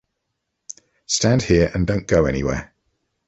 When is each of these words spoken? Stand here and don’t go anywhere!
Stand 1.05 1.43
here 1.43 1.69
and 1.75 1.85
don’t 1.85 2.07
go 2.07 2.25
anywhere! 2.25 2.73